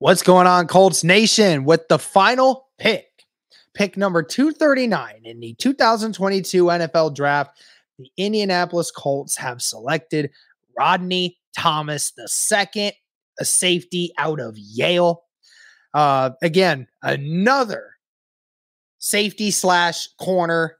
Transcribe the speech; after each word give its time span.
What's 0.00 0.22
going 0.22 0.46
on, 0.46 0.68
Colts 0.68 1.02
Nation? 1.02 1.64
With 1.64 1.88
the 1.88 1.98
final 1.98 2.68
pick, 2.78 3.08
pick 3.74 3.96
number 3.96 4.22
239 4.22 5.22
in 5.24 5.40
the 5.40 5.54
2022 5.54 6.64
NFL 6.66 7.16
Draft, 7.16 7.60
the 7.98 8.08
Indianapolis 8.16 8.92
Colts 8.92 9.36
have 9.38 9.60
selected 9.60 10.30
Rodney 10.78 11.36
Thomas 11.56 12.12
II, 12.16 12.92
a 13.40 13.44
safety 13.44 14.12
out 14.18 14.38
of 14.38 14.56
Yale. 14.56 15.24
Uh, 15.92 16.30
again, 16.42 16.86
another 17.02 17.94
safety 18.98 19.50
slash 19.50 20.06
corner 20.20 20.76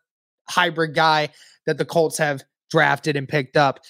hybrid 0.49 0.95
guy 0.95 1.31
that 1.67 1.77
the 1.77 1.85
Colts 1.85 2.19
have 2.19 2.45
drafted 2.71 3.17
and 3.17 3.29
picked 3.29 3.57
up. 3.57 3.81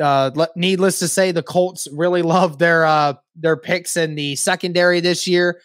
Uh, 0.00 0.46
needless 0.56 0.98
to 0.98 1.08
say, 1.08 1.30
the 1.30 1.42
Colts 1.42 1.86
really 1.92 2.22
love 2.22 2.58
their 2.58 2.84
uh, 2.84 3.14
their 3.36 3.56
picks 3.56 3.96
in 3.96 4.14
the 4.14 4.36
secondary 4.36 5.00
this 5.00 5.26
year. 5.26 5.60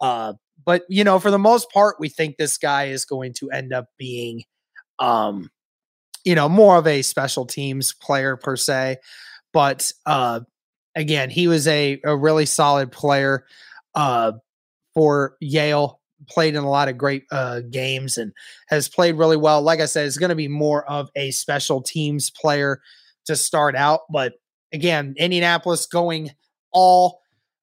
Uh, 0.00 0.34
but 0.64 0.82
you 0.88 1.04
know, 1.04 1.18
for 1.18 1.30
the 1.30 1.38
most 1.38 1.70
part, 1.70 1.96
we 1.98 2.08
think 2.08 2.36
this 2.36 2.58
guy 2.58 2.84
is 2.84 3.04
going 3.04 3.32
to 3.34 3.50
end 3.50 3.72
up 3.72 3.86
being, 3.98 4.42
um, 4.98 5.50
you 6.24 6.34
know, 6.34 6.48
more 6.48 6.76
of 6.76 6.86
a 6.86 7.02
special 7.02 7.44
teams 7.44 7.92
player 7.92 8.36
per 8.36 8.56
se. 8.56 8.98
But 9.52 9.90
uh, 10.04 10.40
again, 10.94 11.30
he 11.30 11.48
was 11.48 11.66
a 11.66 12.00
a 12.04 12.16
really 12.16 12.46
solid 12.46 12.92
player 12.92 13.46
uh, 13.94 14.32
for 14.94 15.36
Yale. 15.40 16.00
Played 16.30 16.54
in 16.54 16.64
a 16.64 16.70
lot 16.70 16.88
of 16.88 16.96
great 16.96 17.24
uh, 17.30 17.60
games 17.70 18.16
and 18.16 18.32
has 18.68 18.88
played 18.88 19.16
really 19.16 19.36
well. 19.36 19.60
Like 19.60 19.80
I 19.80 19.84
said, 19.84 20.06
is 20.06 20.16
going 20.16 20.30
to 20.30 20.34
be 20.34 20.48
more 20.48 20.88
of 20.90 21.10
a 21.14 21.30
special 21.30 21.82
teams 21.82 22.30
player 22.30 22.80
to 23.26 23.36
start 23.36 23.76
out. 23.76 24.00
But 24.10 24.34
again, 24.72 25.14
Indianapolis 25.16 25.86
going 25.86 26.32
all 26.72 27.20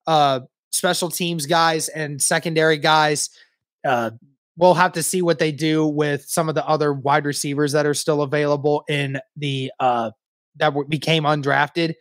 uh, 0.07 0.41
special 0.71 1.09
teams 1.09 1.45
guys 1.45 1.89
and 1.89 2.21
secondary 2.21 2.77
guys. 2.77 3.29
Uh, 3.85 4.11
we'll 4.57 4.73
have 4.73 4.93
to 4.93 5.03
see 5.03 5.21
what 5.21 5.39
they 5.39 5.51
do 5.51 5.85
with 5.85 6.25
some 6.25 6.49
of 6.49 6.55
the 6.55 6.67
other 6.67 6.93
wide 6.93 7.25
receivers 7.25 7.71
that 7.73 7.85
are 7.85 7.93
still 7.93 8.21
available 8.21 8.83
in 8.87 9.19
the 9.35 9.71
uh, 9.79 10.11
that 10.57 10.69
w- 10.69 10.87
became 10.87 11.23
undrafted. 11.23 11.93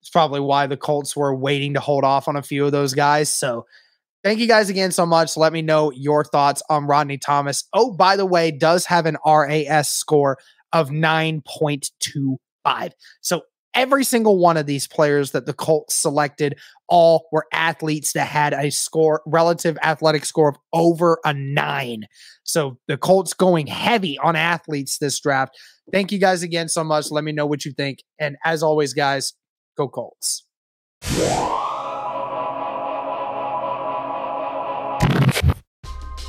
It's 0.00 0.10
probably 0.10 0.40
why 0.40 0.66
the 0.66 0.76
Colts 0.76 1.16
were 1.16 1.34
waiting 1.34 1.74
to 1.74 1.80
hold 1.80 2.04
off 2.04 2.28
on 2.28 2.36
a 2.36 2.42
few 2.42 2.66
of 2.66 2.72
those 2.72 2.92
guys. 2.92 3.30
So 3.30 3.66
thank 4.22 4.38
you 4.38 4.46
guys 4.46 4.68
again 4.68 4.92
so 4.92 5.06
much. 5.06 5.36
Let 5.36 5.52
me 5.52 5.62
know 5.62 5.90
your 5.92 6.24
thoughts 6.24 6.62
on 6.68 6.86
Rodney 6.86 7.18
Thomas. 7.18 7.64
Oh, 7.72 7.92
by 7.92 8.16
the 8.16 8.26
way, 8.26 8.50
does 8.50 8.84
have 8.86 9.06
an 9.06 9.16
RAS 9.24 9.88
score 9.88 10.38
of 10.72 10.90
9.2 10.90 12.36
five. 12.64 12.92
So 13.20 13.42
every 13.74 14.04
single 14.04 14.38
one 14.38 14.56
of 14.56 14.66
these 14.66 14.86
players 14.86 15.32
that 15.32 15.46
the 15.46 15.52
Colts 15.52 15.94
selected 15.94 16.58
all 16.88 17.26
were 17.32 17.46
athletes 17.52 18.12
that 18.12 18.26
had 18.26 18.52
a 18.52 18.70
score 18.70 19.22
relative 19.26 19.76
athletic 19.82 20.24
score 20.24 20.50
of 20.50 20.56
over 20.72 21.18
a 21.24 21.34
9. 21.34 22.06
So 22.44 22.78
the 22.88 22.96
Colts 22.96 23.34
going 23.34 23.66
heavy 23.66 24.18
on 24.18 24.36
athletes 24.36 24.98
this 24.98 25.20
draft. 25.20 25.58
Thank 25.92 26.12
you 26.12 26.18
guys 26.18 26.42
again 26.42 26.68
so 26.68 26.84
much. 26.84 27.10
Let 27.10 27.24
me 27.24 27.32
know 27.32 27.46
what 27.46 27.64
you 27.64 27.72
think 27.72 27.98
and 28.18 28.36
as 28.44 28.62
always 28.62 28.94
guys, 28.94 29.34
go 29.76 29.88
Colts. 29.88 30.44